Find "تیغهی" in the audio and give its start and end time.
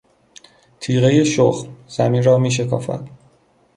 0.79-1.25